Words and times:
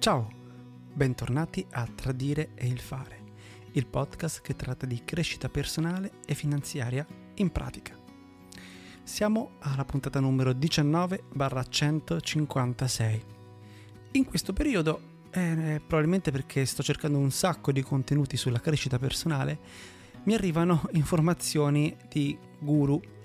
Ciao, 0.00 0.28
bentornati 0.94 1.64
a 1.72 1.86
Tradire 1.94 2.52
e 2.54 2.66
il 2.66 2.80
Fare, 2.80 3.22
il 3.72 3.84
podcast 3.84 4.40
che 4.40 4.56
tratta 4.56 4.86
di 4.86 5.02
crescita 5.04 5.50
personale 5.50 6.12
e 6.24 6.34
finanziaria 6.34 7.06
in 7.34 7.52
pratica. 7.52 7.94
Siamo 9.02 9.50
alla 9.58 9.84
puntata 9.84 10.18
numero 10.18 10.52
19-156. 10.52 13.20
In 14.12 14.24
questo 14.24 14.54
periodo, 14.54 15.00
eh, 15.32 15.82
probabilmente 15.86 16.30
perché 16.30 16.64
sto 16.64 16.82
cercando 16.82 17.18
un 17.18 17.30
sacco 17.30 17.70
di 17.70 17.82
contenuti 17.82 18.38
sulla 18.38 18.60
crescita 18.60 18.98
personale, 18.98 19.58
mi 20.24 20.32
arrivano 20.32 20.88
informazioni 20.96 21.94
di 22.08 22.38
guru 22.58 23.19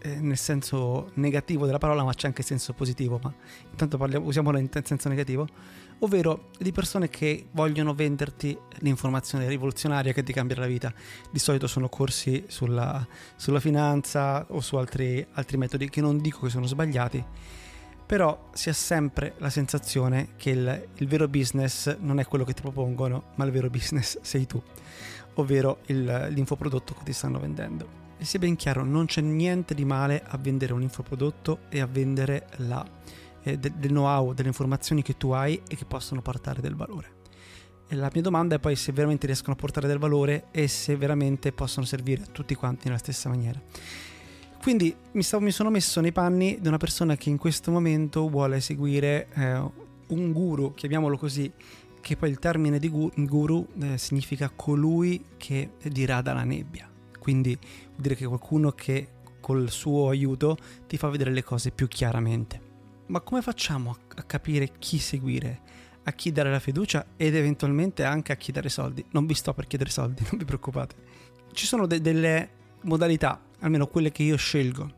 eh, 0.00 0.20
nel 0.20 0.36
senso 0.36 1.10
negativo 1.14 1.66
della 1.66 1.78
parola, 1.78 2.04
ma 2.04 2.12
c'è 2.14 2.26
anche 2.26 2.42
il 2.42 2.46
senso 2.46 2.72
positivo, 2.72 3.18
ma 3.22 3.32
intanto 3.70 3.96
parliamo, 3.96 4.26
usiamola 4.26 4.58
in 4.58 4.68
senso 4.84 5.08
negativo, 5.08 5.46
ovvero 6.00 6.50
di 6.58 6.72
persone 6.72 7.08
che 7.08 7.46
vogliono 7.52 7.94
venderti 7.94 8.56
l'informazione 8.78 9.48
rivoluzionaria 9.48 10.12
che 10.12 10.22
ti 10.22 10.32
cambia 10.32 10.56
la 10.58 10.66
vita. 10.66 10.92
Di 11.30 11.38
solito 11.38 11.66
sono 11.66 11.88
corsi 11.88 12.44
sulla, 12.48 13.06
sulla 13.36 13.60
finanza 13.60 14.46
o 14.50 14.60
su 14.60 14.76
altri, 14.76 15.26
altri 15.32 15.56
metodi 15.56 15.88
che 15.88 16.00
non 16.00 16.18
dico 16.18 16.40
che 16.40 16.50
sono 16.50 16.66
sbagliati, 16.66 17.24
però 18.06 18.50
si 18.52 18.68
ha 18.68 18.72
sempre 18.72 19.34
la 19.38 19.50
sensazione 19.50 20.30
che 20.36 20.50
il, 20.50 20.88
il, 20.94 21.08
vero 21.08 21.26
business 21.26 21.96
non 21.98 22.20
è 22.20 22.24
quello 22.26 22.44
che 22.44 22.52
ti 22.52 22.62
propongono, 22.62 23.32
ma 23.34 23.44
il 23.44 23.50
vero 23.50 23.68
business 23.68 24.20
sei 24.20 24.46
tu, 24.46 24.62
ovvero 25.34 25.78
il, 25.86 26.28
l'infoprodotto 26.30 26.94
che 26.94 27.04
ti 27.04 27.12
stanno 27.12 27.40
vendendo. 27.40 28.05
E 28.18 28.24
sia 28.24 28.38
ben 28.38 28.56
chiaro, 28.56 28.84
non 28.84 29.06
c'è 29.06 29.20
niente 29.20 29.74
di 29.74 29.84
male 29.84 30.22
a 30.26 30.38
vendere 30.38 30.72
un 30.72 30.82
infoprodotto 30.82 31.60
e 31.68 31.80
a 31.80 31.86
vendere 31.86 32.48
la, 32.56 32.84
eh, 33.42 33.58
del, 33.58 33.72
del 33.72 33.90
know-how, 33.90 34.32
delle 34.32 34.48
informazioni 34.48 35.02
che 35.02 35.16
tu 35.16 35.30
hai 35.30 35.60
e 35.68 35.76
che 35.76 35.84
possono 35.84 36.22
portare 36.22 36.60
del 36.60 36.74
valore. 36.74 37.14
E 37.88 37.94
la 37.94 38.10
mia 38.12 38.22
domanda 38.22 38.56
è 38.56 38.58
poi 38.58 38.74
se 38.74 38.90
veramente 38.90 39.26
riescono 39.26 39.52
a 39.52 39.56
portare 39.56 39.86
del 39.86 39.98
valore 39.98 40.46
e 40.50 40.66
se 40.66 40.96
veramente 40.96 41.52
possono 41.52 41.86
servire 41.86 42.22
a 42.22 42.26
tutti 42.26 42.54
quanti 42.54 42.86
nella 42.86 42.98
stessa 42.98 43.28
maniera. 43.28 43.60
Quindi 44.60 44.92
mi, 45.12 45.22
stavo, 45.22 45.44
mi 45.44 45.52
sono 45.52 45.70
messo 45.70 46.00
nei 46.00 46.10
panni 46.10 46.58
di 46.60 46.66
una 46.66 46.78
persona 46.78 47.16
che 47.16 47.30
in 47.30 47.36
questo 47.36 47.70
momento 47.70 48.28
vuole 48.28 48.60
seguire 48.60 49.28
eh, 49.34 49.62
un 50.08 50.32
guru, 50.32 50.74
chiamiamolo 50.74 51.16
così, 51.16 51.52
che 52.00 52.16
poi 52.16 52.30
il 52.30 52.40
termine 52.40 52.80
di 52.80 52.88
guru 52.88 53.66
eh, 53.80 53.98
significa 53.98 54.50
colui 54.50 55.24
che 55.36 55.70
dirada 55.84 56.32
la 56.32 56.42
nebbia. 56.42 56.90
Quindi 57.26 57.58
vuol 57.58 58.02
dire 58.02 58.14
che 58.14 58.24
qualcuno 58.24 58.70
che 58.70 59.08
col 59.40 59.68
suo 59.68 60.10
aiuto 60.10 60.56
ti 60.86 60.96
fa 60.96 61.08
vedere 61.08 61.32
le 61.32 61.42
cose 61.42 61.72
più 61.72 61.88
chiaramente. 61.88 62.60
Ma 63.06 63.20
come 63.20 63.42
facciamo 63.42 63.96
a 64.14 64.22
capire 64.22 64.70
chi 64.78 64.98
seguire? 64.98 65.60
A 66.04 66.12
chi 66.12 66.30
dare 66.30 66.52
la 66.52 66.60
fiducia 66.60 67.04
ed 67.16 67.34
eventualmente 67.34 68.04
anche 68.04 68.30
a 68.30 68.36
chi 68.36 68.52
dare 68.52 68.68
soldi? 68.68 69.04
Non 69.10 69.26
vi 69.26 69.34
sto 69.34 69.52
per 69.54 69.66
chiedere 69.66 69.90
soldi, 69.90 70.22
non 70.30 70.38
vi 70.38 70.44
preoccupate. 70.44 70.94
Ci 71.50 71.66
sono 71.66 71.88
de- 71.88 72.00
delle 72.00 72.48
modalità, 72.82 73.42
almeno 73.58 73.88
quelle 73.88 74.12
che 74.12 74.22
io 74.22 74.36
scelgo. 74.36 74.88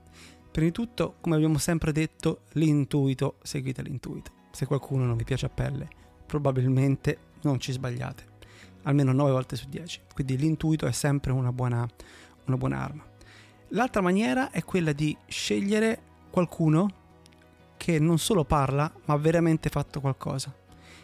Prima 0.50 0.66
di 0.66 0.72
tutto, 0.74 1.14
come 1.22 1.36
abbiamo 1.36 1.56
sempre 1.56 1.92
detto, 1.92 2.42
l'intuito, 2.52 3.36
seguite 3.42 3.80
l'intuito. 3.80 4.32
Se 4.50 4.66
qualcuno 4.66 5.06
non 5.06 5.16
vi 5.16 5.24
piace 5.24 5.46
a 5.46 5.48
pelle, 5.48 5.88
probabilmente 6.26 7.18
non 7.40 7.58
ci 7.58 7.72
sbagliate 7.72 8.27
almeno 8.88 9.12
9 9.12 9.30
volte 9.30 9.56
su 9.56 9.68
10. 9.68 10.00
Quindi 10.12 10.36
l'intuito 10.36 10.86
è 10.86 10.92
sempre 10.92 11.30
una 11.30 11.52
buona, 11.52 11.86
una 12.46 12.56
buona 12.56 12.82
arma. 12.82 13.04
L'altra 13.68 14.00
maniera 14.00 14.50
è 14.50 14.64
quella 14.64 14.92
di 14.92 15.16
scegliere 15.26 16.00
qualcuno 16.30 16.90
che 17.76 17.98
non 17.98 18.18
solo 18.18 18.44
parla, 18.44 18.90
ma 19.04 19.14
ha 19.14 19.18
veramente 19.18 19.68
fatto 19.68 20.00
qualcosa. 20.00 20.54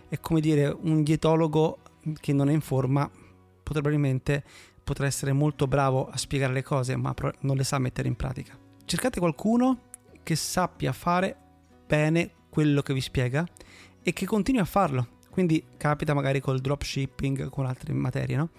È 0.08 0.18
come 0.18 0.40
dire 0.40 0.66
un 0.68 1.02
dietologo 1.02 1.78
che 2.20 2.32
non 2.32 2.48
è 2.48 2.52
in 2.52 2.62
forma, 2.62 3.08
probabilmente 3.62 4.42
potrà 4.82 5.06
essere 5.06 5.32
molto 5.32 5.66
bravo 5.66 6.08
a 6.08 6.16
spiegare 6.16 6.52
le 6.52 6.62
cose, 6.62 6.96
ma 6.96 7.14
non 7.40 7.56
le 7.56 7.64
sa 7.64 7.78
mettere 7.78 8.08
in 8.08 8.16
pratica. 8.16 8.56
Cercate 8.84 9.20
qualcuno 9.20 9.92
che 10.22 10.36
sappia 10.36 10.92
fare 10.92 11.36
bene 11.86 12.30
quello 12.48 12.82
che 12.82 12.94
vi 12.94 13.00
spiega 13.00 13.46
e 14.02 14.12
che 14.12 14.26
continui 14.26 14.60
a 14.60 14.66
farlo. 14.66 15.13
Quindi 15.34 15.64
capita 15.76 16.14
magari 16.14 16.38
col 16.38 16.60
dropshipping, 16.60 17.48
con 17.50 17.66
altre 17.66 17.92
materie, 17.92 18.36
no? 18.36 18.50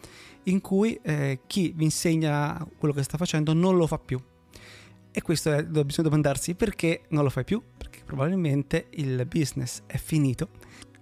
in 0.44 0.60
cui 0.60 1.00
eh, 1.04 1.40
chi 1.48 1.72
vi 1.74 1.86
insegna 1.86 2.68
quello 2.78 2.94
che 2.94 3.02
sta 3.02 3.18
facendo 3.18 3.54
non 3.54 3.78
lo 3.78 3.88
fa 3.88 3.98
più. 3.98 4.22
E 5.10 5.22
questo 5.22 5.54
è, 5.54 5.64
bisogna 5.64 6.10
domandarsi 6.10 6.54
perché 6.54 7.04
non 7.12 7.24
lo 7.24 7.30
fai 7.30 7.46
più, 7.46 7.64
perché 7.78 8.02
probabilmente 8.04 8.88
il 8.96 9.26
business 9.26 9.84
è 9.86 9.96
finito 9.96 10.50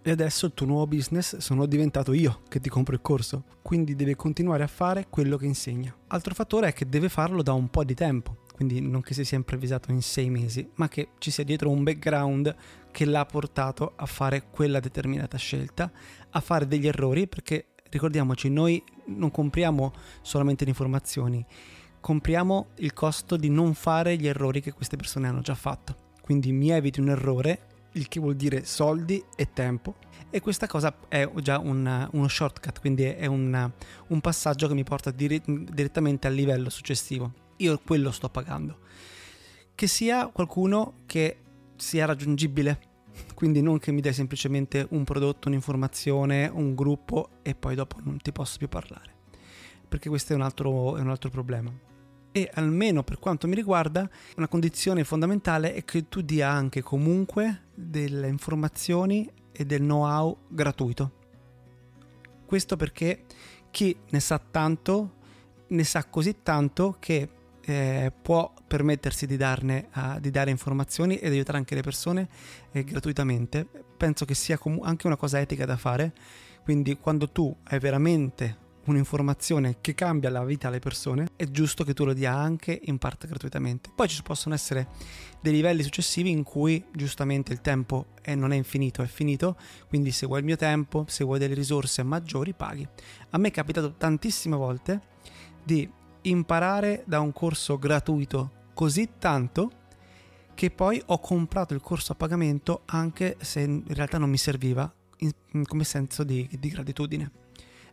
e 0.04 0.12
adesso 0.12 0.46
il 0.46 0.54
tuo 0.54 0.68
nuovo 0.68 0.86
business 0.86 1.38
sono 1.38 1.66
diventato 1.66 2.14
io 2.14 2.42
che 2.50 2.60
ti 2.60 2.70
compro 2.70 2.94
il 2.94 3.02
corso, 3.02 3.46
quindi 3.64 3.96
deve 3.96 4.16
continuare 4.16 4.62
a 4.62 4.68
fare 4.68 5.08
quello 5.10 5.38
che 5.38 5.48
insegna. 5.48 5.92
Altro 6.10 6.36
fattore 6.36 6.68
è 6.68 6.74
che 6.74 6.88
deve 6.88 7.10
farlo 7.10 7.42
da 7.42 7.54
un 7.54 7.70
po' 7.70 7.84
di 7.84 7.96
tempo, 7.96 8.44
quindi 8.54 8.80
non 8.80 9.02
che 9.02 9.16
si 9.16 9.26
sia 9.26 9.38
improvvisato 9.38 9.90
in 9.92 10.04
sei 10.04 10.30
mesi, 10.30 10.70
ma 10.76 10.88
che 10.88 11.10
ci 11.18 11.32
sia 11.32 11.44
dietro 11.44 11.72
un 11.72 11.82
background 11.82 12.56
che 12.94 13.06
l'ha 13.06 13.26
portato 13.26 13.94
a 13.98 14.06
fare 14.06 14.44
quella 14.50 14.80
determinata 14.80 15.38
scelta, 15.38 15.92
a 16.30 16.40
fare 16.40 16.68
degli 16.68 16.88
errori, 16.88 17.28
perché 17.28 17.74
ricordiamoci, 17.90 18.50
noi 18.50 18.82
non 19.08 19.32
compriamo 19.32 19.92
solamente 20.22 20.64
le 20.64 20.70
informazioni, 20.70 21.46
compriamo 22.00 22.68
il 22.78 22.94
costo 22.94 23.36
di 23.36 23.50
non 23.50 23.74
fare 23.74 24.16
gli 24.16 24.28
errori 24.28 24.62
che 24.62 24.72
queste 24.72 24.96
persone 24.96 25.28
hanno 25.28 25.42
già 25.42 25.56
fatto. 25.56 26.12
Quindi 26.22 26.54
mi 26.54 26.70
eviti 26.70 27.02
un 27.02 27.10
errore, 27.10 27.68
il 27.94 28.08
che 28.08 28.22
vuol 28.22 28.36
dire 28.36 28.64
soldi 28.64 29.22
e 29.36 29.52
tempo. 29.52 29.96
E 30.30 30.40
questa 30.40 30.68
cosa 30.68 30.96
è 31.10 31.30
già 31.42 31.60
un, 31.60 32.08
uno 32.12 32.28
shortcut, 32.28 32.80
quindi 32.80 33.04
è 33.04 33.26
un, 33.26 33.72
un 34.08 34.22
passaggio 34.22 34.68
che 34.68 34.74
mi 34.74 34.84
porta 34.84 35.12
dire, 35.12 35.42
direttamente 35.46 36.28
al 36.28 36.34
livello 36.34 36.70
successivo 36.70 37.42
io 37.58 37.80
quello 37.86 38.12
sto 38.12 38.30
pagando. 38.30 38.80
Che 39.76 39.88
sia 39.88 40.28
qualcuno 40.28 41.02
che 41.06 41.38
sia 41.76 42.06
raggiungibile, 42.06 42.80
quindi 43.34 43.62
non 43.62 43.80
che 43.80 43.92
mi 43.92 44.02
dai 44.02 44.14
semplicemente 44.14 44.86
un 44.92 45.04
prodotto, 45.04 45.48
un'informazione, 45.48 46.48
un 46.48 46.76
gruppo 46.76 47.30
e 47.42 47.56
poi 47.56 47.76
dopo 47.76 47.98
non 48.04 48.18
ti 48.18 48.32
posso 48.32 48.58
più 48.58 48.68
parlare, 48.68 49.14
perché 49.88 50.10
questo 50.10 50.34
è 50.34 50.36
un 50.36 50.42
altro, 50.42 50.98
è 50.98 51.02
un 51.02 51.10
altro 51.10 51.30
problema. 51.30 51.72
E 52.32 52.50
almeno 52.56 53.04
per 53.04 53.20
quanto 53.20 53.48
mi 53.48 53.54
riguarda, 53.54 54.10
una 54.38 54.48
condizione 54.48 55.04
fondamentale 55.04 55.76
è 55.76 55.86
che 55.86 56.10
tu 56.10 56.22
dia 56.22 56.50
anche 56.50 56.82
comunque 56.82 57.66
delle 57.76 58.28
informazioni 58.28 59.30
e 59.52 59.66
del 59.66 59.82
know-how 59.82 60.36
gratuito. 60.48 61.12
Questo 62.46 62.76
perché 62.76 63.26
chi 63.70 63.96
ne 64.10 64.20
sa 64.20 64.40
tanto 64.40 65.22
ne 65.68 65.84
sa 65.84 66.06
così 66.06 66.38
tanto 66.44 66.98
che 67.00 67.30
eh, 67.62 68.12
può 68.22 68.53
permettersi 68.74 69.28
di, 69.28 69.38
darne, 69.38 69.90
uh, 69.94 70.20
di, 70.20 70.32
dare 70.32 70.50
informazioni 70.50 71.18
ed 71.18 71.32
aiutare 71.32 71.60
anche 71.60 71.76
le 71.76 71.82
persone 71.82 72.28
eh, 72.72 72.84
gratuitamente. 72.84 73.68
Penso 73.96 74.26
che 74.26 74.34
sia 74.34 74.58
com- 74.58 74.80
anche 74.82 75.06
una 75.06 75.16
cosa 75.16 75.40
etica 75.40 75.64
da 75.64 75.78
fare, 75.78 76.12
quindi 76.64 76.98
quando 76.98 77.30
tu 77.30 77.56
hai 77.66 77.78
veramente 77.78 78.58
un'informazione 78.86 79.78
che 79.80 79.94
cambia 79.94 80.32
la 80.32 80.44
vita 80.44 80.70
alle 80.70 80.80
persone, 80.80 81.28
è 81.36 81.46
giusto 81.52 81.84
che 81.84 81.94
tu 81.94 82.04
lo 82.04 82.14
dia 82.14 82.34
anche 82.34 82.82
in 82.86 82.98
parte 82.98 83.28
gratuitamente. 83.28 83.92
Poi 83.94 84.08
ci 84.08 84.24
possono 84.24 84.56
essere 84.56 84.88
dei 85.40 85.54
livelli 85.54 85.84
successivi 85.84 86.32
in 86.32 86.42
cui 86.42 86.84
giustamente 86.92 87.54
il 87.54 87.62
tempo 87.62 88.08
è, 88.24 88.34
non 88.34 88.52
è 88.52 88.56
infinito, 88.56 89.04
è 89.04 89.08
finito, 89.08 89.56
quindi 89.88 90.10
se 90.10 90.26
vuoi 90.26 90.40
il 90.40 90.46
mio 90.46 90.58
tempo, 90.58 91.06
se 91.08 91.24
vuoi 91.24 91.38
delle 91.38 91.54
risorse 91.54 92.02
maggiori, 92.02 92.54
paghi. 92.54 92.88
A 93.30 93.38
me 93.38 93.50
è 93.50 93.52
capitato 93.52 93.94
tantissime 93.94 94.56
volte 94.56 95.00
di 95.64 95.88
imparare 96.24 97.04
da 97.06 97.20
un 97.20 97.32
corso 97.32 97.78
gratuito 97.78 98.62
così 98.74 99.10
tanto 99.20 99.72
che 100.54 100.70
poi 100.70 101.02
ho 101.06 101.20
comprato 101.20 101.74
il 101.74 101.82
corso 101.82 102.12
a 102.12 102.16
pagamento 102.16 102.84
anche 102.86 103.38
se 103.40 103.62
in 103.62 103.84
realtà 103.88 104.18
non 104.18 104.30
mi 104.30 104.38
serviva 104.38 104.92
in, 105.18 105.66
come 105.66 105.84
senso 105.84 106.24
di, 106.24 106.48
di, 106.60 106.70
gratitudine. 106.70 107.32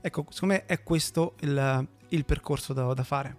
Ecco, 0.00 0.26
secondo 0.30 0.54
me 0.54 0.66
è 0.66 0.82
questo 0.82 1.34
il, 1.40 1.88
il 2.08 2.24
percorso 2.24 2.72
da, 2.72 2.92
da 2.92 3.04
fare. 3.04 3.36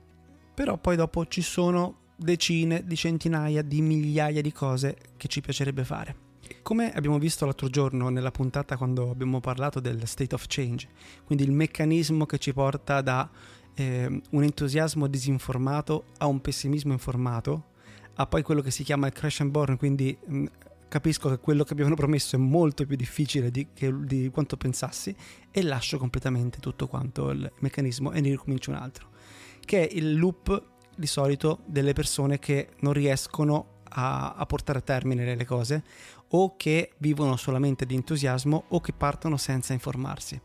Però 0.54 0.78
poi 0.78 0.96
dopo 0.96 1.26
ci 1.28 1.42
sono 1.42 2.00
decine 2.16 2.84
di 2.86 2.96
centinaia 2.96 3.62
di 3.62 3.82
migliaia 3.82 4.42
di 4.42 4.52
cose 4.52 4.98
che 5.18 5.28
ci 5.28 5.42
piacerebbe 5.42 5.84
fare. 5.84 6.30
Come 6.62 6.94
abbiamo 6.94 7.18
visto 7.18 7.46
l'altro 7.46 7.70
giorno 7.70 8.10
nella 8.10 8.32
puntata 8.32 8.78
quando 8.78 9.10
abbiamo 9.10 9.40
parlato 9.40 9.80
del 9.80 10.06
state 10.08 10.36
of 10.36 10.46
change, 10.48 10.88
quindi 11.24 11.44
il 11.44 11.52
meccanismo 11.52 12.26
che 12.26 12.38
ci 12.38 12.54
porta 12.54 13.02
da 13.02 13.30
eh, 13.76 14.22
un 14.30 14.44
entusiasmo 14.44 15.08
disinformato 15.08 16.06
a 16.18 16.28
un 16.28 16.42
pessimismo 16.42 16.92
informato, 16.92 17.70
a 18.16 18.28
poi 18.28 18.42
quello 18.42 18.62
che 18.62 18.72
si 18.72 18.84
chiama 18.84 19.08
il 19.08 19.14
crash 19.14 19.42
and 19.42 19.52
burn, 19.52 19.78
quindi 19.78 20.18
mh, 20.26 20.38
mm, 20.38 20.46
capisco 20.88 21.30
che 21.30 21.38
quello 21.38 21.64
che 21.64 21.74
abbiamo 21.74 21.96
promesso 21.96 22.36
è 22.36 22.40
molto 22.40 22.86
più 22.86 22.96
difficile 22.96 23.50
di, 23.50 23.68
che, 23.74 23.94
di, 24.04 24.30
quanto 24.30 24.58
pensassi 24.58 25.16
e 25.50 25.64
lascio 25.64 25.98
completamente 25.98 26.60
tutto 26.60 26.88
quanto 26.88 27.30
il 27.30 27.50
meccanismo 27.60 28.12
e 28.12 28.20
ne 28.20 28.30
ricomincio 28.30 28.72
un 28.72 28.76
altro, 28.76 29.10
che 29.64 29.88
è 29.88 29.94
il 29.94 30.18
loop 30.18 30.70
di 30.96 31.08
solito 31.08 31.60
delle 31.66 31.94
persone 31.94 32.40
che 32.40 32.72
non 32.82 32.92
riescono 32.92 33.80
a, 33.90 34.34
a 34.34 34.46
portare 34.46 34.80
a 34.80 34.82
termine 34.82 35.36
le 35.36 35.46
cose 35.46 35.84
o 36.34 36.56
che 36.56 36.92
vivono 36.98 37.36
solamente 37.36 37.86
di 37.86 37.96
entusiasmo 37.96 38.66
o 38.70 38.80
che 38.82 38.94
partono 38.94 39.38
senza 39.38 39.74
informarsi. 39.74 40.40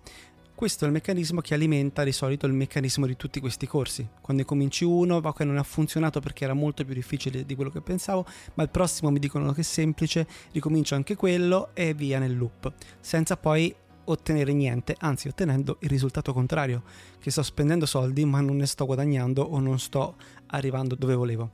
Questo 0.56 0.84
è 0.84 0.86
il 0.86 0.94
meccanismo 0.94 1.42
che 1.42 1.52
alimenta 1.52 2.02
di 2.02 2.12
solito 2.12 2.46
il 2.46 2.54
meccanismo 2.54 3.04
di 3.04 3.14
tutti 3.14 3.40
questi 3.40 3.66
corsi. 3.66 4.08
Quando 4.22 4.42
cominci 4.46 4.84
uno, 4.84 5.16
ok, 5.16 5.40
non 5.40 5.58
ha 5.58 5.62
funzionato 5.62 6.18
perché 6.20 6.44
era 6.44 6.54
molto 6.54 6.82
più 6.82 6.94
difficile 6.94 7.44
di 7.44 7.54
quello 7.54 7.68
che 7.68 7.82
pensavo, 7.82 8.24
ma 8.54 8.62
il 8.62 8.70
prossimo 8.70 9.10
mi 9.10 9.18
dicono 9.18 9.52
che 9.52 9.60
è 9.60 9.64
semplice, 9.64 10.26
ricomincio 10.52 10.94
anche 10.94 11.14
quello 11.14 11.74
e 11.74 11.92
via 11.92 12.18
nel 12.18 12.34
loop, 12.34 12.72
senza 13.00 13.36
poi 13.36 13.72
ottenere 14.04 14.54
niente, 14.54 14.96
anzi 14.98 15.28
ottenendo 15.28 15.76
il 15.80 15.90
risultato 15.90 16.32
contrario, 16.32 16.84
che 17.20 17.30
sto 17.30 17.42
spendendo 17.42 17.84
soldi 17.84 18.24
ma 18.24 18.40
non 18.40 18.56
ne 18.56 18.64
sto 18.64 18.86
guadagnando 18.86 19.42
o 19.42 19.60
non 19.60 19.78
sto 19.78 20.16
arrivando 20.46 20.94
dove 20.94 21.14
volevo. 21.14 21.50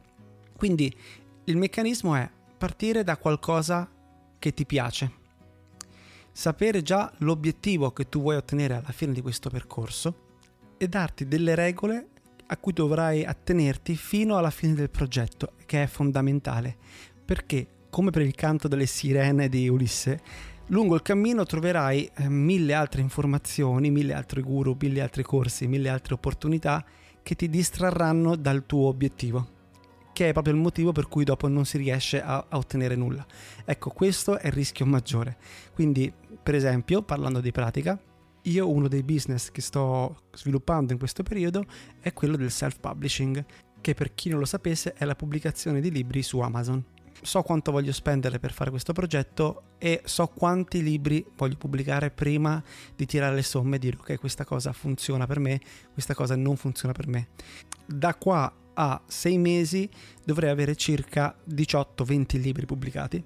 Quindi 0.57 0.95
il 1.47 1.57
meccanismo 1.57 2.15
è 2.15 2.31
partire 2.57 3.03
da 3.03 3.17
qualcosa 3.17 3.91
che 4.39 4.55
ti 4.55 4.65
piace, 4.65 5.22
sapere 6.33 6.83
già 6.83 7.13
l'obiettivo 7.19 7.93
che 7.93 8.09
tu 8.09 8.21
vuoi 8.21 8.37
ottenere 8.37 8.75
alla 8.75 8.93
fine 8.93 9.13
di 9.13 9.21
questo 9.21 9.51
percorso 9.51 10.31
e 10.79 10.89
darti 10.89 11.29
delle 11.29 11.55
regole 11.55 12.09
a 12.47 12.57
cui 12.57 12.73
dovrai 12.73 13.25
attenerti 13.25 13.95
fino 13.97 14.37
alla 14.37 14.51
fine 14.51 14.75
del 14.75 14.91
progetto, 14.91 15.53
che 15.65 15.83
è 15.83 15.87
fondamentale, 15.87 16.77
perché 17.25 17.67
come 17.89 18.11
per 18.11 18.23
il 18.23 18.35
canto 18.35 18.69
delle 18.69 18.87
sirene 18.87 19.49
di 19.49 19.69
Ulisse, 19.69 20.21
lungo 20.69 20.95
il 20.95 21.03
cammino 21.03 21.45
troverai 21.45 22.11
eh, 22.15 22.29
mille 22.29 22.75
altre 22.75 23.01
informazioni, 23.01 23.91
mille 23.91 24.15
altri 24.15 24.43
guru, 24.43 24.77
mille 24.81 25.01
altri 25.01 25.23
corsi, 25.23 25.67
mille 25.67 25.89
altre 25.89 26.15
opportunità 26.15 26.85
che 27.23 27.35
ti 27.35 27.49
distrarranno 27.49 28.37
dal 28.37 28.67
tuo 28.67 28.89
obiettivo 28.89 29.61
che 30.13 30.29
è 30.29 30.33
proprio 30.33 30.55
il 30.55 30.61
motivo 30.61 30.93
per 30.93 31.09
cui 31.09 31.25
dopo 31.25 31.49
non 31.49 31.65
si 31.65 31.79
riesce 31.79 32.23
a, 32.23 32.45
a, 32.49 32.57
ottenere 32.59 32.95
nulla. 32.97 33.25
Ecco, 33.65 33.91
questo 33.91 34.39
è 34.39 34.49
il 34.49 34.53
rischio 34.53 34.85
maggiore. 34.85 35.39
Quindi, 35.73 36.13
per 36.43 36.55
esempio, 36.55 37.03
parlando 37.03 37.41
di 37.41 37.53
pratica, 37.53 38.01
io 38.43 38.69
uno 38.69 38.89
dei 38.89 39.03
business 39.05 39.51
che 39.51 39.61
sto 39.61 40.25
sviluppando 40.33 40.93
in 40.93 40.99
questo 40.99 41.23
periodo 41.23 41.65
è 42.01 42.13
quello 42.13 42.37
del 42.37 42.51
self-publishing, 42.51 43.45
che 43.81 43.95
per 43.95 44.15
chi 44.15 44.29
non 44.29 44.41
lo 44.41 44.45
sapesse 44.45 44.95
è 44.95 45.05
la 45.05 45.15
pubblicazione 45.15 45.81
di 45.81 45.91
libri 45.91 46.23
su 46.23 46.41
Amazon. 46.41 46.85
So 47.23 47.43
quanto 47.43 47.71
voglio 47.71 47.93
spendere 47.93 48.41
per 48.41 48.53
fare 48.53 48.71
questo 48.71 48.93
progetto 48.93 49.75
e 49.79 50.01
so 50.05 50.27
quanti 50.27 50.83
libri 50.83 51.25
voglio 51.37 51.57
pubblicare 51.57 52.11
prima 52.11 52.61
di 52.97 53.07
tirare 53.07 53.37
le 53.37 53.43
somme 53.43 53.77
e 53.77 53.79
dire 53.79 53.97
ok 53.97 54.19
questa 54.19 54.45
cosa 54.45 54.73
funziona 54.73 55.27
per 55.27 55.39
me, 55.39 55.61
questa 55.93 56.15
cosa 56.15 56.35
non 56.35 56.57
funziona 56.57 56.93
per 56.93 57.07
me. 57.07 57.29
Da 57.87 58.17
qua 58.17 58.53
a 58.75 59.01
sei 59.07 59.39
mesi 59.39 59.89
dovrei 60.25 60.51
avere 60.51 60.75
circa 60.75 61.37
18-20 61.49 62.41
libri 62.41 62.67
pubblicati 62.67 63.25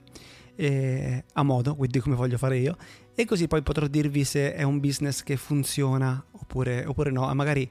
eh, 0.57 1.25
a 1.35 1.43
modo, 1.43 1.75
quindi 1.75 2.01
come 2.01 2.17
voglio 2.17 2.39
fare 2.39 2.59
io, 2.59 2.77
e 3.15 3.25
così 3.25 3.47
poi 3.47 3.63
potrò 3.63 3.87
dirvi 3.87 4.25
se 4.25 4.55
è 4.55 4.63
un 4.63 4.81
business 4.81 5.23
che 5.23 5.37
funziona 5.37 6.23
oppure, 6.33 6.85
oppure 6.85 7.11
no, 7.11 7.31
e 7.31 7.35
magari 7.35 7.71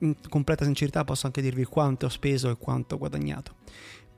in 0.00 0.14
completa 0.28 0.64
sincerità 0.64 1.04
posso 1.04 1.26
anche 1.26 1.40
dirvi 1.40 1.64
quanto 1.64 2.06
ho 2.06 2.10
speso 2.10 2.50
e 2.50 2.56
quanto 2.56 2.94
ho 2.94 2.98
guadagnato. 2.98 3.54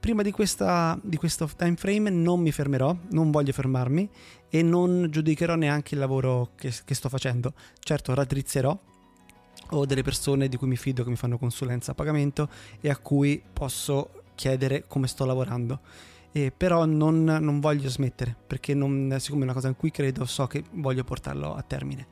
Prima 0.00 0.22
di, 0.22 0.30
questa, 0.30 0.98
di 1.02 1.16
questo 1.16 1.48
time 1.56 1.74
frame 1.74 2.10
non 2.10 2.40
mi 2.40 2.52
fermerò, 2.52 2.96
non 3.10 3.32
voglio 3.32 3.52
fermarmi 3.52 4.08
e 4.48 4.62
non 4.62 5.08
giudicherò 5.10 5.56
neanche 5.56 5.94
il 5.94 6.00
lavoro 6.00 6.50
che, 6.54 6.72
che 6.84 6.94
sto 6.94 7.08
facendo. 7.08 7.52
Certo, 7.80 8.14
raddrizzerò 8.14 8.78
ho 9.70 9.84
delle 9.84 10.02
persone 10.02 10.48
di 10.48 10.56
cui 10.56 10.68
mi 10.68 10.76
fido 10.76 11.02
che 11.02 11.10
mi 11.10 11.16
fanno 11.16 11.36
consulenza 11.36 11.92
a 11.92 11.94
pagamento 11.94 12.48
e 12.80 12.88
a 12.88 12.96
cui 12.96 13.42
posso 13.52 14.22
chiedere 14.34 14.84
come 14.86 15.08
sto 15.08 15.24
lavorando. 15.24 15.80
Eh, 16.32 16.52
però 16.54 16.84
non, 16.84 17.24
non, 17.24 17.58
voglio 17.58 17.88
smettere 17.88 18.36
perché 18.46 18.74
non, 18.74 19.16
siccome 19.18 19.42
è 19.42 19.44
una 19.44 19.54
cosa 19.54 19.68
in 19.68 19.76
cui 19.76 19.90
credo 19.90 20.24
so 20.26 20.46
che 20.46 20.62
voglio 20.72 21.04
portarlo 21.04 21.54
a 21.54 21.62
termine. 21.62 22.06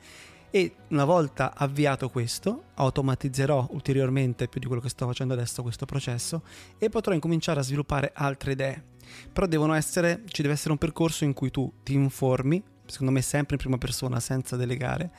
E 0.50 0.76
una 0.88 1.04
volta 1.04 1.52
avviato 1.54 2.08
questo 2.08 2.64
automatizzerò 2.74 3.68
ulteriormente 3.72 4.48
più 4.48 4.58
di 4.58 4.66
quello 4.66 4.80
che 4.80 4.88
sto 4.88 5.06
facendo 5.06 5.34
adesso 5.34 5.62
questo 5.62 5.84
processo 5.84 6.42
e 6.78 6.88
potrò 6.88 7.12
incominciare 7.12 7.60
a 7.60 7.62
sviluppare 7.62 8.12
altre 8.14 8.52
idee. 8.52 8.84
Però 9.32 9.74
essere 9.74 10.22
ci 10.28 10.42
deve 10.42 10.54
essere 10.54 10.72
un 10.72 10.78
percorso 10.78 11.24
in 11.24 11.34
cui 11.34 11.50
tu 11.50 11.70
ti 11.82 11.94
informi 11.94 12.62
secondo 12.86 13.12
me 13.12 13.22
sempre 13.22 13.54
in 13.54 13.60
prima 13.60 13.78
persona 13.78 14.20
senza 14.20 14.56
delegare 14.56 15.10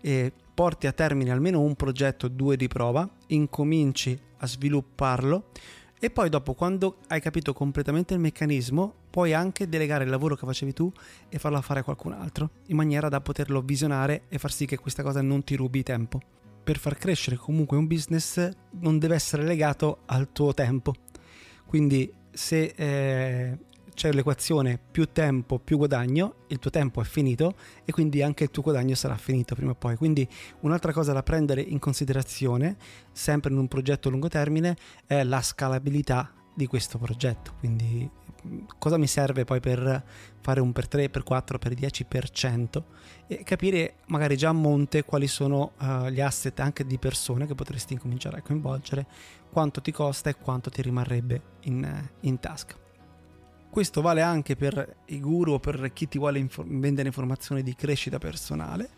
e 0.00 0.32
porti 0.54 0.86
a 0.86 0.92
termine 0.92 1.30
almeno 1.30 1.60
un 1.60 1.74
progetto, 1.74 2.28
due 2.28 2.56
di 2.56 2.68
prova, 2.68 3.08
incominci 3.28 4.18
a 4.38 4.46
svilupparlo 4.46 5.50
e 6.04 6.10
poi 6.10 6.28
dopo 6.28 6.54
quando 6.54 6.96
hai 7.06 7.20
capito 7.20 7.52
completamente 7.52 8.12
il 8.12 8.18
meccanismo 8.18 8.92
puoi 9.08 9.34
anche 9.34 9.68
delegare 9.68 10.02
il 10.02 10.10
lavoro 10.10 10.34
che 10.34 10.44
facevi 10.44 10.72
tu 10.72 10.90
e 11.28 11.38
farlo 11.38 11.60
fare 11.60 11.78
a 11.78 11.84
qualcun 11.84 12.12
altro 12.12 12.50
in 12.66 12.76
maniera 12.76 13.08
da 13.08 13.20
poterlo 13.20 13.60
visionare 13.60 14.22
e 14.28 14.38
far 14.38 14.50
sì 14.50 14.66
che 14.66 14.78
questa 14.78 15.04
cosa 15.04 15.22
non 15.22 15.44
ti 15.44 15.54
rubi 15.54 15.84
tempo. 15.84 16.20
Per 16.64 16.76
far 16.76 16.96
crescere 16.96 17.36
comunque 17.36 17.76
un 17.76 17.86
business 17.86 18.48
non 18.80 18.98
deve 18.98 19.14
essere 19.14 19.44
legato 19.44 20.00
al 20.06 20.32
tuo 20.32 20.52
tempo. 20.52 20.92
Quindi 21.66 22.12
se 22.32 22.74
eh, 22.74 23.58
c'è 23.94 24.12
l'equazione 24.12 24.78
più 24.90 25.10
tempo 25.12 25.58
più 25.58 25.76
guadagno, 25.76 26.34
il 26.48 26.58
tuo 26.58 26.70
tempo 26.70 27.00
è 27.00 27.04
finito 27.04 27.54
e 27.84 27.92
quindi 27.92 28.22
anche 28.22 28.44
il 28.44 28.50
tuo 28.50 28.62
guadagno 28.62 28.94
sarà 28.94 29.16
finito 29.16 29.54
prima 29.54 29.72
o 29.72 29.74
poi. 29.74 29.96
Quindi 29.96 30.26
un'altra 30.60 30.92
cosa 30.92 31.12
da 31.12 31.22
prendere 31.22 31.60
in 31.60 31.78
considerazione, 31.78 32.76
sempre 33.12 33.50
in 33.50 33.58
un 33.58 33.68
progetto 33.68 34.08
a 34.08 34.10
lungo 34.10 34.28
termine, 34.28 34.76
è 35.06 35.22
la 35.22 35.40
scalabilità 35.42 36.32
di 36.54 36.66
questo 36.66 36.98
progetto. 36.98 37.54
Quindi 37.58 38.10
cosa 38.78 38.96
mi 38.96 39.06
serve 39.06 39.44
poi 39.44 39.60
per 39.60 40.04
fare 40.40 40.60
un 40.60 40.72
per 40.72 40.88
3, 40.88 41.08
per 41.08 41.22
4, 41.22 41.58
per 41.58 41.72
10% 41.72 42.82
e 43.28 43.42
capire 43.44 43.96
magari 44.06 44.36
già 44.36 44.48
a 44.48 44.52
monte 44.52 45.04
quali 45.04 45.28
sono 45.28 45.72
uh, 45.78 46.08
gli 46.08 46.20
asset 46.20 46.58
anche 46.60 46.84
di 46.84 46.98
persone 46.98 47.46
che 47.46 47.54
potresti 47.54 47.92
incominciare 47.92 48.38
a 48.38 48.42
coinvolgere, 48.42 49.06
quanto 49.50 49.80
ti 49.80 49.92
costa 49.92 50.30
e 50.30 50.36
quanto 50.36 50.70
ti 50.70 50.82
rimarrebbe 50.82 51.42
in, 51.62 52.08
in 52.20 52.40
tasca. 52.40 52.81
Questo 53.72 54.02
vale 54.02 54.20
anche 54.20 54.54
per 54.54 54.96
i 55.06 55.18
guru 55.18 55.54
o 55.54 55.58
per 55.58 55.94
chi 55.94 56.06
ti 56.06 56.18
vuole 56.18 56.38
infor- 56.38 56.66
vendere 56.68 57.08
informazioni 57.08 57.62
di 57.62 57.74
crescita 57.74 58.18
personale. 58.18 58.90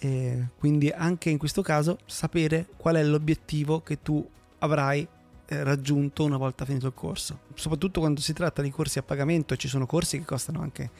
E 0.00 0.48
quindi 0.58 0.88
anche 0.90 1.30
in 1.30 1.38
questo 1.38 1.62
caso 1.62 2.00
sapere 2.06 2.66
qual 2.76 2.96
è 2.96 3.04
l'obiettivo 3.04 3.82
che 3.82 4.02
tu 4.02 4.28
avrai 4.58 5.06
eh, 5.46 5.62
raggiunto 5.62 6.24
una 6.24 6.38
volta 6.38 6.64
finito 6.64 6.88
il 6.88 6.92
corso. 6.92 7.38
Soprattutto 7.54 8.00
quando 8.00 8.20
si 8.20 8.32
tratta 8.32 8.62
di 8.62 8.70
corsi 8.70 8.98
a 8.98 9.04
pagamento 9.04 9.54
ci 9.54 9.68
sono 9.68 9.86
corsi 9.86 10.18
che 10.18 10.24
costano 10.24 10.60
anche 10.60 10.90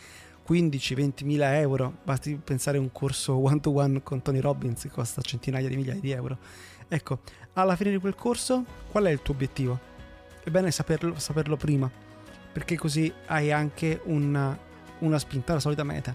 15-20 0.46 1.24
mila 1.24 1.58
euro. 1.58 1.96
Basti 2.04 2.36
pensare 2.36 2.78
a 2.78 2.80
un 2.80 2.92
corso 2.92 3.34
one 3.34 3.58
to 3.58 3.72
one 3.72 4.04
con 4.04 4.22
Tony 4.22 4.38
Robbins 4.38 4.82
che 4.82 4.90
costa 4.90 5.20
centinaia 5.20 5.66
di 5.66 5.74
migliaia 5.74 5.98
di 5.98 6.12
euro. 6.12 6.38
Ecco, 6.86 7.22
alla 7.54 7.74
fine 7.74 7.90
di 7.90 7.98
quel 7.98 8.14
corso, 8.14 8.64
qual 8.88 9.06
è 9.06 9.10
il 9.10 9.20
tuo 9.20 9.34
obiettivo? 9.34 9.80
È 10.44 10.48
bene 10.50 10.70
saperlo, 10.70 11.18
saperlo 11.18 11.56
prima 11.56 12.05
perché 12.56 12.78
così 12.78 13.12
hai 13.26 13.52
anche 13.52 14.00
una, 14.04 14.58
una 15.00 15.18
spinta, 15.18 15.52
la 15.52 15.60
solita 15.60 15.84
meta. 15.84 16.14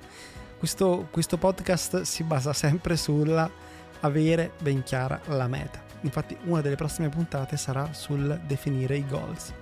Questo, 0.58 1.08
questo 1.12 1.38
podcast 1.38 2.02
si 2.02 2.24
basa 2.24 2.52
sempre 2.52 2.98
sulla 2.98 3.48
avere 4.00 4.54
ben 4.60 4.82
chiara 4.82 5.22
la 5.28 5.46
meta. 5.46 5.84
Infatti 6.02 6.36
una 6.46 6.62
delle 6.62 6.76
prossime 6.76 7.10
puntate 7.10 7.58
sarà 7.58 7.94
sul 7.94 8.42
definire 8.48 8.98
i 8.98 9.06
goals. 9.08 9.54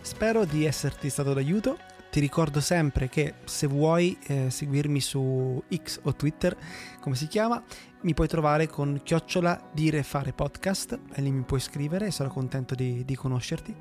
Spero 0.00 0.44
di 0.44 0.64
esserti 0.64 1.08
stato 1.08 1.32
d'aiuto. 1.32 1.78
Ti 2.10 2.18
ricordo 2.18 2.60
sempre 2.60 3.08
che 3.08 3.34
se 3.44 3.68
vuoi 3.68 4.18
eh, 4.26 4.50
seguirmi 4.50 5.00
su 5.00 5.62
X 5.72 6.00
o 6.02 6.14
Twitter, 6.14 6.56
come 7.00 7.14
si 7.14 7.28
chiama, 7.28 7.62
mi 8.02 8.14
puoi 8.14 8.26
trovare 8.26 8.66
con 8.66 9.00
chiocciola 9.02 9.70
dire 9.72 10.02
fare 10.02 10.32
podcast 10.32 10.98
e 11.12 11.22
lì 11.22 11.30
mi 11.30 11.42
puoi 11.42 11.60
scrivere 11.60 12.06
e 12.06 12.10
sarò 12.10 12.28
contento 12.28 12.74
di, 12.74 13.04
di 13.04 13.14
conoscerti 13.14 13.74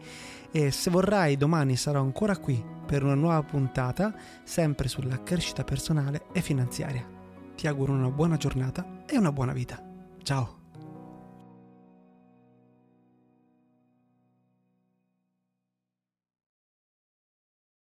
e 0.51 0.71
se 0.71 0.91
vorrai 0.91 1.37
domani 1.37 1.75
sarò 1.75 2.01
ancora 2.01 2.37
qui 2.37 2.63
per 2.85 3.03
una 3.03 3.15
nuova 3.15 3.41
puntata 3.41 4.13
sempre 4.43 4.87
sulla 4.87 5.23
crescita 5.23 5.63
personale 5.63 6.25
e 6.31 6.41
finanziaria. 6.41 7.07
Ti 7.55 7.67
auguro 7.67 7.93
una 7.93 8.11
buona 8.11 8.37
giornata 8.37 9.03
e 9.07 9.17
una 9.17 9.31
buona 9.31 9.53
vita. 9.53 9.81
Ciao! 10.21 10.58